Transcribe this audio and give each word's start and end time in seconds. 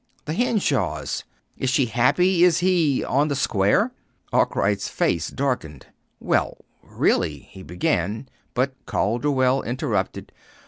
"The 0.25 0.33
Henshaws. 0.33 1.25
Is 1.57 1.69
she 1.69 1.85
happy? 1.85 2.43
Is 2.43 2.57
he 2.57 3.03
on 3.03 3.27
the 3.27 3.35
square?" 3.35 3.91
Arkwright's 4.33 4.89
face 4.89 5.29
darkened. 5.29 5.85
"Well, 6.19 6.57
really," 6.81 7.47
he 7.51 7.61
began; 7.61 8.27
but 8.55 8.73
Calderwell 8.87 9.61
interrupted. 9.61 10.31